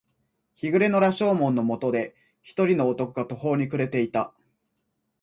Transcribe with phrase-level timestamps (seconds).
[0.55, 4.33] 日暮れの羅生門の下で、一人の男が途方に暮れていた。